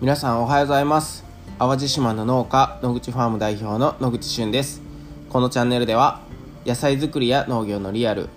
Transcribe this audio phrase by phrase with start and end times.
[0.00, 1.26] 皆さんおはようございます。
[1.58, 4.80] 淡路島の農家野口ファーム代表の野口俊です。
[5.28, 6.22] このチャンネルでは
[6.64, 8.30] 野菜作りや農業のリアル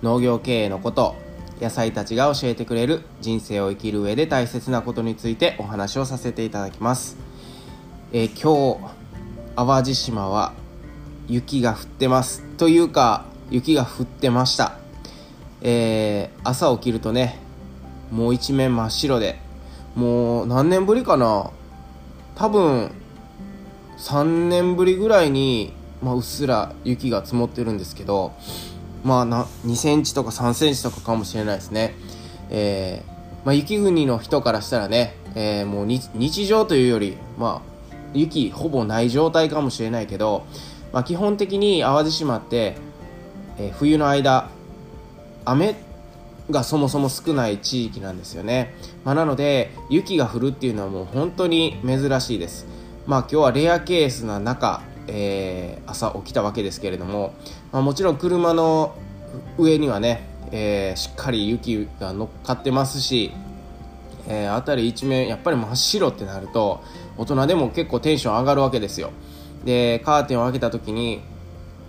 [0.00, 1.16] 農業経営のこと
[1.60, 7.18] 野菜たちが教えてくれる人生を生きる上で大切なことについてお話をさせていただきます、
[8.14, 8.94] えー、今日
[9.56, 10.54] 淡路島は
[11.28, 12.40] 雪が降ってます。
[12.56, 14.78] というか雪が降ってました。
[15.60, 17.38] えー、朝起きるとね
[18.10, 19.49] もう一面真っ白で
[19.94, 21.50] もう何年ぶりかな。
[22.34, 22.90] 多分
[23.98, 28.32] 3年ぶりぐらいに、まあ、うっすら雪が積もってるんですけど
[29.04, 31.94] まあな2センチとか3センチとかかもしれないですね、
[32.48, 40.46] えー、まあ、雪国の人からしたらね、えー、もう日常というより、まあ、雪ほぼない状態かもしれないけど、
[40.92, 42.76] まあ、基本的に淡路島って、
[43.58, 44.48] えー、冬の間
[45.44, 45.76] 雨
[46.50, 52.66] がそもそも少ない地域なんですよね、まあ、なので雪が降るっていうのはもう本当に珍しいです。
[53.06, 57.34] まあ今日はレアケースな中、えー、朝起きたわけですけれども、
[57.72, 58.94] まあ、もちろん車の
[59.58, 63.32] 上にはね、えー、しっかり雪が乗っかってますし、
[64.28, 66.82] えー、辺り一面やっぱり真っ白ってなると
[67.16, 69.10] 大人でも結構テンション上がるわけですよ。
[69.64, 71.20] でカーテンを開けた時に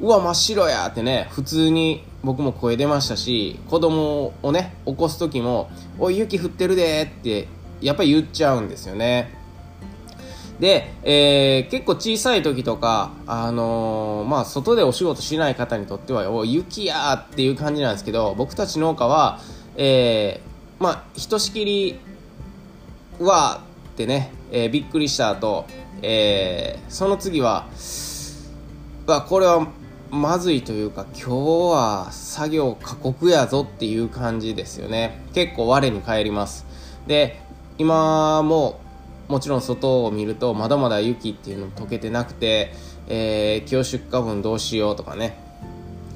[0.01, 7.47] うわ真っ白やってね普通に僕も声出ましたし子供をね起こす時も「おい雪降ってるで」って
[7.81, 9.39] やっぱり言っちゃうんですよね。
[10.59, 19.39] で、えー、結構小さい時とか、あのー、まあ、外でお仕事しない方にとっては、お雪やっていう感じなんですけど、僕たち農家は、
[19.75, 21.99] えー、まあ、ひとしきり、
[23.19, 25.65] うわーってね、えー、びっくりした後、
[26.03, 27.65] えー、その次は、
[29.07, 29.67] わ、これは
[30.11, 31.29] まずいというか今日
[31.71, 35.21] は作業過酷やぞっていう感じですよね。
[35.33, 36.65] 結構我に返ります。
[37.07, 37.39] で
[37.77, 38.81] 今も
[39.29, 42.73] もちろん外を見るとまだまだ雪っていうの溶けてなくて、
[43.07, 45.37] えー、今日出荷分どうしようとかね。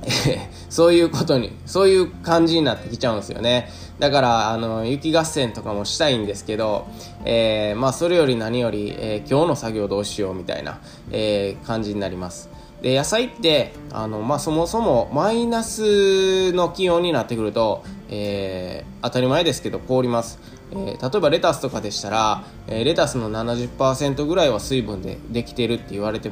[0.70, 3.72] そういうことにそういう感じになってきちゃうんですよね。
[3.98, 6.86] だからあの雪合戦とかもしたいんですけど、
[7.24, 10.80] えー、まあ、それより何より、えー、今日の作業どうしようみたいな、
[11.12, 12.55] え感じになります。
[12.86, 20.38] で野菜ってあの、まあ、そもそもマイナスの気温になってくると、えー、当たり前ですけど凍ります、
[20.72, 26.30] えー、例えばレタスとかでしたら、えー、レタスの70%ぐらいは水分でできてるって言われて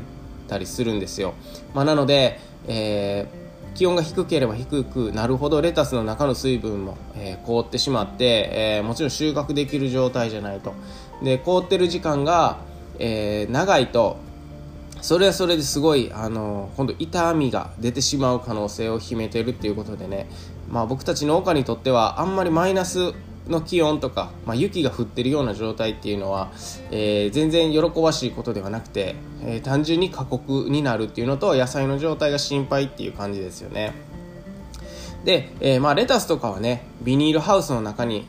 [0.47, 1.33] たりするんですよ、
[1.73, 3.27] まあ、なので、え
[3.73, 10.75] 気温が低ければ低くなるほどレタスの中の水分も、え凍ってしまって、えもちろん収穫できる状態じゃないと。
[11.23, 12.57] で凍ってる時間が、
[12.99, 14.17] え長いと
[15.03, 20.29] それはそれですごいあの今度痛みが出てしまう可能性を秘めてるっていうことでね、
[20.71, 23.13] まあ、僕たち農家にとってはあんまりマイナス
[23.49, 26.53] の気温とか、まあ、雪が降ってるような状態っていうのは、
[26.89, 33.91] えー、全然喜ばしいことではなくて、えー、単純に過酷になるっていうのと野菜の状態が心配っていう感じですよね。
[35.25, 38.25] で、えー、まあ、レタスとかはねビニールハウスの中に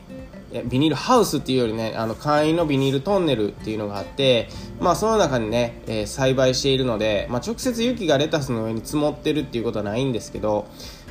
[0.65, 10.67] ビニールハウスっていうよりねあの簡易のビニールトンネルっていうのがあって、まあ、その中にね、えー、栽培しているので、まあ、直接雪がレタスの上に積もってるっていうことはないんですけど、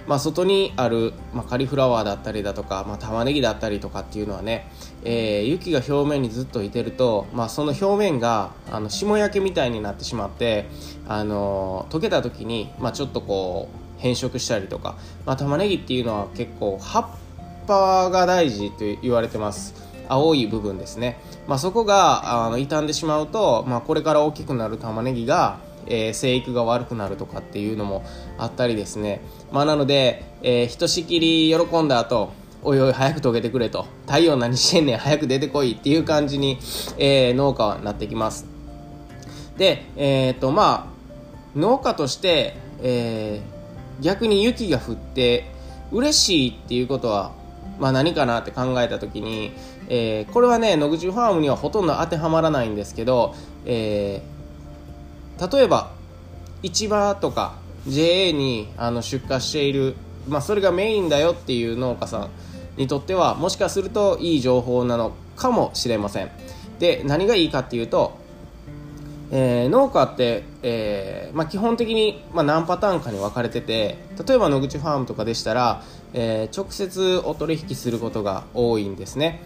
[0.06, 4.70] まあ、外にある、まあ、カリフラワーだったりだとか、まあ、玉ねぎだったりとかっていうのはね、
[5.04, 10.66] えー、雪が表面にずっといてると、まあ、その表面があの霜焼けみたいになってしまって、
[11.08, 17.06] あのー、溶けた時に、まあ、ちょっとこう変色したりとか、まあ、玉ねぎっていうのは結構葉っ
[17.66, 19.74] ぱが大事と言われてます。
[20.08, 28.04] 青い部分ですね、まあ、そこがあの傷んでしまうと、まあ、これから大きくなる玉ねぎが、えー、生育が悪くなるとかっていうのも
[28.38, 29.20] あったりですね、
[29.52, 32.32] まあ、なので、えー、ひとしきり喜んだ後
[32.62, 33.86] おいおい早く溶けてくれと。
[34.06, 36.58] 太陽何してんねん早く出てこいっていう感じに、
[36.96, 38.46] えー、農家はなってきます。
[39.58, 43.42] でえっ、とまあ農家として、え
[44.00, 45.44] 逆に雪が降って
[45.92, 47.32] 嬉しいっていうことは
[47.78, 49.52] ま、何かなって考えた時に、
[49.88, 53.34] えー、これはね野口ファームにはほとんど当てはまらないんですけど、
[53.64, 55.92] えー、例えば
[56.62, 57.56] 市場とか
[57.86, 59.94] JA にあの出荷している、
[60.28, 62.30] まあ、それがメインだよっていう農家さん
[62.76, 66.30] にとってはもしかするといい情報なのかもしれません。
[66.78, 68.18] で何がいいかっていうと
[69.36, 75.82] えー、農家って、えーまあ、基本的に、まあ、何パターンかに分かれてて例えば野口ファームとかでしたら、
[76.12, 79.42] えー、直接お取引することが多いんですね、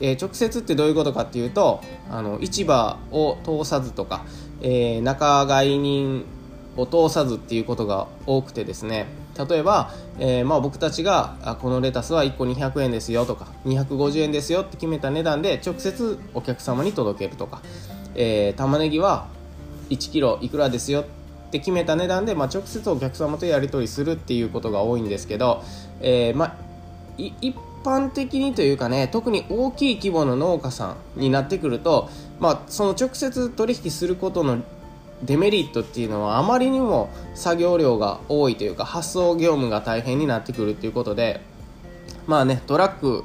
[0.00, 4.24] えー、直接ってどういうことかっていうとあの市場を通さずとか、
[4.62, 6.24] えー、仲買人
[6.78, 9.06] を通さずっていうことが多くてですね。
[9.48, 17.62] 例えば、えー、まあ僕たちがあこのレタスは1個200円ですよとか250円ですよって決めた値段で直接お客様に届けるとか、
[18.20, 19.28] えー、玉ねぎは
[19.90, 21.04] 1キロいくらですよっ
[21.52, 25.62] て決めた値段で、まあ、直接お客様とやり取りするっていうことが多いんですけど、
[26.00, 26.56] えー、まあ
[27.16, 32.10] 一般的にというかね特に大きい規模の農家さんになってくると、
[32.40, 34.58] まあ、その直接取引することの
[35.22, 41.40] デメリットっていうのはあまりにも作業量が多いというか発送業務が大変になってくるっていうことで
[42.26, 43.24] まあねトラック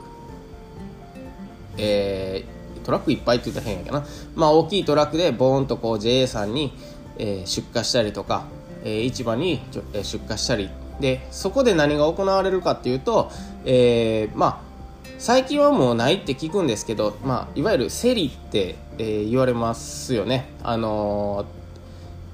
[1.78, 6.74] えー、トラックいっぱいって言ったら変やけどなまあ大きいトラックでボーンとこう JA さんに、
[7.18, 8.46] えー、出荷したりとか、
[8.84, 10.70] えー、市場に出荷したり
[11.00, 13.32] でそこで何が行われるかっていうと、
[13.66, 14.74] えー、まあ
[15.18, 20.50] 最近はもうないって聞くんですけど、まあ、いわゆる競りって、えー、言われますよね。
[20.64, 21.64] あのー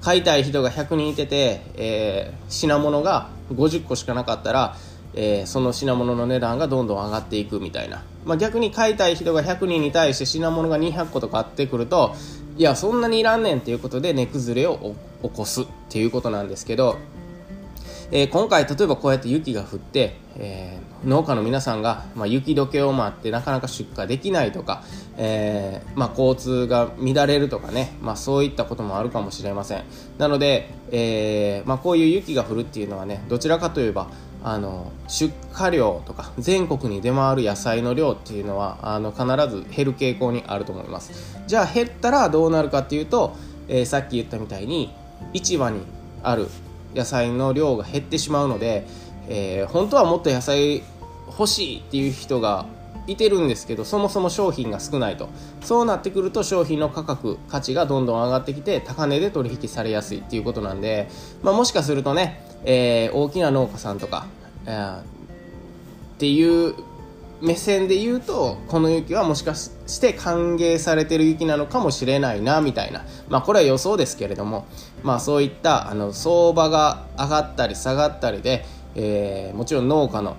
[0.00, 4.76] 買いたい人が100人いてて、えー、品物が50個しかなかったら、
[5.14, 12.14] えー、その品物の値段がどんどん上がっていくみたいな、まあ、逆に買いたい人が100人に対して品物が200個とかあってくると
[12.56, 16.98] いやそんなにいらんねんっていうことで値崩れを起こすっていうことなんですけど
[18.12, 24.82] えー、今回例えばこうやって雪が降って、えー、農家の皆さんが、まあ、雪解けを待ってなかなか出荷できないとか、
[25.16, 29.84] え、まあ、交通が乱れるとかね、ま、そういったこともあるかもしれません。
[30.18, 34.08] なので、えまこういう雪が降るっていうのはねどちらかといえば
[34.42, 41.38] あの出荷量とか全国に出回る野菜の量っていうのはあの必ず減る傾向にあると思います。
[41.46, 43.36] じゃあ減ったらどうなるかっていうと、
[43.68, 44.92] えさっき言ったみたいに
[45.32, 45.80] 市場に
[46.22, 46.48] ある
[46.94, 48.86] 野菜の量が減ってしまうので、
[49.28, 50.82] えー、本当はもっと野菜
[51.26, 52.66] 欲しいっていう人が
[53.06, 55.28] いてるんですけどそもそも商品が少ないと。
[55.62, 61.08] そうなってくると商品の価格価値がどんどん上がってきて高値で取引されやすいっていうことなんで、
[61.42, 64.26] まあ、もしかするとね、えー、大きな農家さんとか、
[64.66, 65.02] えー、っ
[66.18, 66.74] ていう
[67.40, 73.04] 目線で言うとこの雪はもしかして歓迎されてる雪なのかもしれないなみたいな。
[73.28, 74.66] まあこれは予想ですけれども
[75.02, 78.64] まあそういったあの相場が上がったり下がったりで、
[78.94, 80.36] えー、もちろん農家の、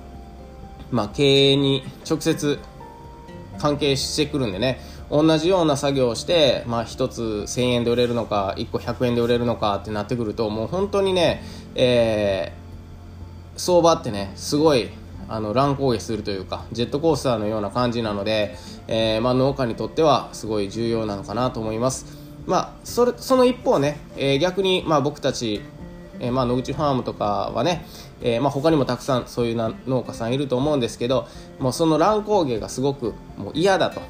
[0.91, 2.59] まあ、経営に直接
[3.57, 4.79] 関係してくるんでね
[5.11, 11.43] 同じような作業をして、まあ、1つ1000円で売れるのか1個100円で売れるのかってなってくるともう本当にね、
[11.75, 14.89] えー、相場ってねすごい
[15.27, 18.55] あの乱高下するというかジェットコースターのような感じなので、
[18.87, 22.17] えー、まあ、農家にとってはすごい重要なのかなと思います。
[22.45, 25.61] まあ、それその一方ね、えー、逆にまあ僕たち、
[26.19, 27.85] えー、まあ野口ファームとかはね、
[28.21, 31.27] えー、まあ他にもたくさんそういうな農家さんいると思うんですけど
[31.59, 34.01] もうその乱高下がすごくもう嫌だと。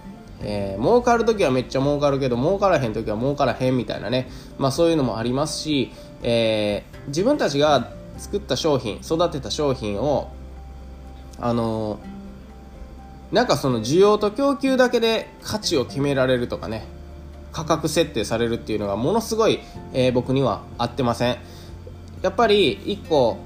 [0.43, 5.91] えー、儲かるときはめっちゃ儲かるけど儲からへんときは儲からへんみたいなね、まあ、そういうのもありますし、
[6.23, 10.31] えー、自分たちが作った商品育てた商品を
[11.39, 11.99] あの
[13.31, 16.85] なんかその需要と供給だけで価値を決められるとかね
[17.51, 19.59] 価格設定されるっていうのがものすごい、
[19.93, 21.37] えー、僕には合ってません。
[22.21, 23.37] やっぱり1個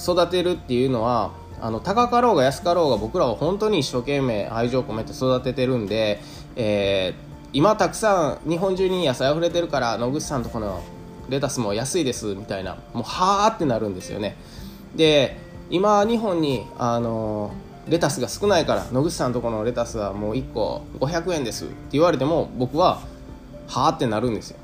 [0.00, 6.20] 育てるっていうのはあの高かろうが安かろうが僕らは本当に一生懸命愛情を込めて育ててるんで、
[6.56, 10.82] えー、今たくさん日本中に野菜溢れてるから野口さんとこの
[11.28, 14.36] レタスも安いですみたいなもうはーってなるんですよね。
[14.96, 15.36] で
[15.70, 17.52] 今日本にあの
[17.88, 23.00] レタスが少ないから野口さんとこのレタスはもう1個500円ですって言われても僕は
[23.66, 24.58] はあってなるんですよ。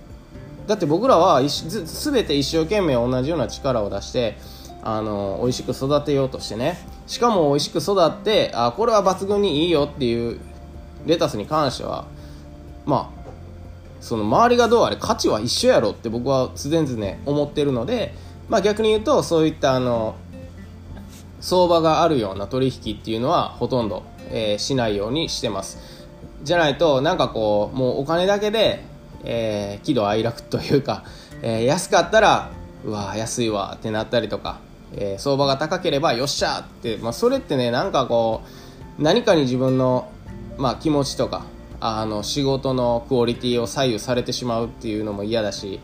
[0.66, 4.38] だって僕らは全て一生懸命同じような力を出して
[4.86, 6.76] あの美味しく育てようとしてね。
[7.06, 10.38] しかも美味しく育ってあこれは抜群にいいよっていう
[11.06, 12.06] レタスに関しては
[12.84, 13.24] まあ
[14.00, 18.14] その周りがどうあれ価値は一緒やろって僕は常々思ってるので、
[18.50, 20.16] まあ、逆に言うとそういったあの
[21.40, 25.78] 相場があるような取引っていうのはほとんど、えー、しないようにしてます。
[26.42, 28.84] じゃないとなんかこうもうお金だけで、
[29.24, 31.04] えー、喜怒哀楽というか、
[31.40, 32.50] えー、安かったら
[32.84, 34.58] うわ安いわってなったりとか、
[34.96, 36.60] えー、相場が高ければよっしゃ。
[36.60, 38.42] って、まあ、それってねなんかこ
[38.98, 40.10] う何かに自分の、
[40.56, 41.46] まあ、気持ちとか
[41.80, 45.80] あの仕事のクオリティを左右されてしまうっていうのも嫌だし、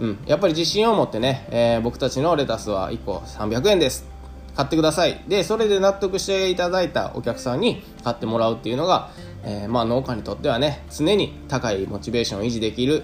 [0.00, 4.06] うん、やっぱり自信を持ってね、えー、僕たちのレタスは1個300円です。
[4.54, 5.22] 買ってください。
[5.28, 9.10] でそれで納得していただいたお客さんに買ってもらうっていうのが、
[9.44, 13.02] えー、まあ、農家にとってはね常に高いモチベーションを維持できる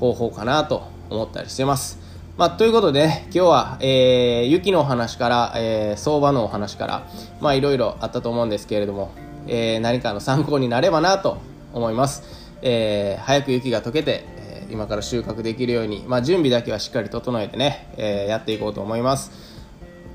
[0.00, 2.05] 方法かなと思ったりしてます。
[2.36, 7.06] まあ、ということで、今日は、えー、雪のお話から、えー、相場のお話から、
[7.40, 9.10] まあ、いろいろあったと思うんですけれども、
[9.46, 11.38] えー、何かの参考になればなと
[11.72, 12.22] 思います。
[12.60, 19.56] えー、早く雪が溶けて、え今から収穫できるように、まあ、準備だけはしっかり整えてね、えやっていこうと思います。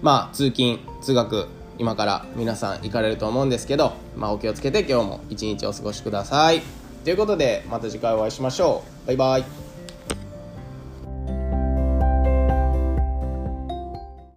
[0.01, 1.47] まあ通勤通学
[1.77, 6.61] 今から皆さん行かれると思うんですけど、まあ、お気をつけて今日も一日お過ごしください
[7.03, 9.60] ということでまた次回お会いしましょうバイバイ